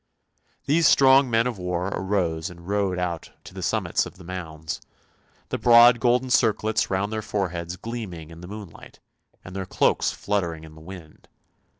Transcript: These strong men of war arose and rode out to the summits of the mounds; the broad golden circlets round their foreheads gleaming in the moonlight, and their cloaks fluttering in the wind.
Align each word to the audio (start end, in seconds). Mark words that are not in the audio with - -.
These 0.65 0.87
strong 0.87 1.29
men 1.29 1.45
of 1.45 1.59
war 1.59 1.89
arose 1.89 2.49
and 2.49 2.67
rode 2.67 2.97
out 2.97 3.29
to 3.43 3.53
the 3.53 3.61
summits 3.61 4.07
of 4.07 4.17
the 4.17 4.23
mounds; 4.23 4.81
the 5.49 5.59
broad 5.59 5.99
golden 5.99 6.31
circlets 6.31 6.89
round 6.89 7.13
their 7.13 7.21
foreheads 7.21 7.75
gleaming 7.77 8.31
in 8.31 8.41
the 8.41 8.47
moonlight, 8.47 8.99
and 9.45 9.55
their 9.55 9.67
cloaks 9.67 10.09
fluttering 10.11 10.63
in 10.63 10.73
the 10.73 10.81
wind. 10.81 11.27